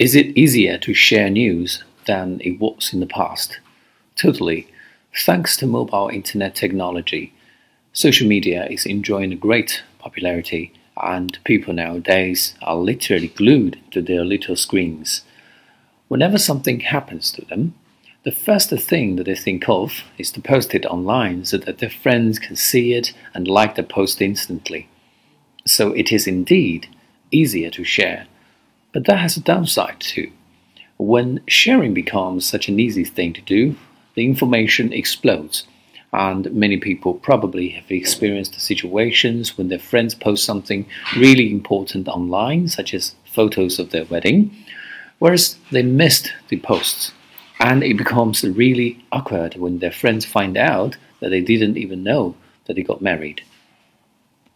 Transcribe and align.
Is 0.00 0.14
it 0.14 0.34
easier 0.34 0.78
to 0.78 0.94
share 0.94 1.28
news 1.28 1.84
than 2.06 2.40
it 2.42 2.58
was 2.58 2.94
in 2.94 3.00
the 3.00 3.06
past? 3.06 3.60
Totally. 4.16 4.66
Thanks 5.14 5.58
to 5.58 5.66
mobile 5.66 6.08
internet 6.08 6.54
technology, 6.54 7.34
social 7.92 8.26
media 8.26 8.66
is 8.70 8.86
enjoying 8.86 9.36
great 9.36 9.82
popularity, 9.98 10.72
and 10.96 11.38
people 11.44 11.74
nowadays 11.74 12.54
are 12.62 12.76
literally 12.76 13.28
glued 13.28 13.78
to 13.90 14.00
their 14.00 14.24
little 14.24 14.56
screens. 14.56 15.20
Whenever 16.08 16.38
something 16.38 16.80
happens 16.80 17.30
to 17.32 17.44
them, 17.44 17.74
the 18.24 18.32
first 18.32 18.70
thing 18.70 19.16
that 19.16 19.24
they 19.24 19.36
think 19.36 19.68
of 19.68 20.04
is 20.16 20.30
to 20.32 20.40
post 20.40 20.74
it 20.74 20.86
online 20.86 21.44
so 21.44 21.58
that 21.58 21.76
their 21.76 21.90
friends 21.90 22.38
can 22.38 22.56
see 22.56 22.94
it 22.94 23.12
and 23.34 23.46
like 23.46 23.74
the 23.74 23.82
post 23.82 24.22
instantly. 24.22 24.88
So 25.66 25.92
it 25.92 26.10
is 26.10 26.26
indeed 26.26 26.88
easier 27.30 27.68
to 27.72 27.84
share 27.84 28.26
but 28.92 29.06
that 29.06 29.18
has 29.18 29.36
a 29.36 29.40
downside 29.40 30.00
too. 30.00 30.30
When 30.98 31.40
sharing 31.46 31.94
becomes 31.94 32.46
such 32.46 32.68
an 32.68 32.78
easy 32.78 33.04
thing 33.04 33.32
to 33.34 33.40
do, 33.40 33.76
the 34.14 34.24
information 34.24 34.92
explodes. 34.92 35.66
And 36.12 36.52
many 36.52 36.76
people 36.76 37.14
probably 37.14 37.68
have 37.70 37.90
experienced 37.90 38.60
situations 38.60 39.56
when 39.56 39.68
their 39.68 39.78
friends 39.78 40.14
post 40.14 40.44
something 40.44 40.86
really 41.16 41.50
important 41.52 42.08
online, 42.08 42.68
such 42.68 42.92
as 42.92 43.14
photos 43.24 43.78
of 43.78 43.90
their 43.90 44.04
wedding, 44.06 44.50
whereas 45.20 45.56
they 45.70 45.82
missed 45.82 46.32
the 46.48 46.58
posts. 46.58 47.12
And 47.60 47.84
it 47.84 47.96
becomes 47.96 48.42
really 48.42 49.04
awkward 49.12 49.54
when 49.56 49.78
their 49.78 49.92
friends 49.92 50.24
find 50.24 50.56
out 50.56 50.96
that 51.20 51.28
they 51.30 51.40
didn't 51.40 51.76
even 51.76 52.02
know 52.02 52.34
that 52.64 52.74
they 52.74 52.82
got 52.82 53.02
married. 53.02 53.42